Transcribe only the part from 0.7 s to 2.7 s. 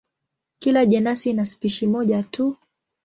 jenasi ina spishi moja tu.